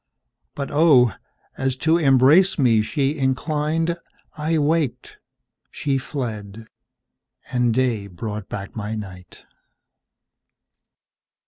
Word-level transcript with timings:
But, 0.55 0.71
oh! 0.71 1.13
as 1.59 1.75
to 1.75 1.99
embrace 1.99 2.57
me 2.57 2.81
she 2.81 3.19
inclined,I 3.19 4.57
waked, 4.57 5.19
she 5.69 5.99
fled, 5.99 6.65
and 7.51 7.71
day 7.71 8.07
brought 8.07 8.49
back 8.49 8.75
my 8.75 8.95
night. 8.95 9.45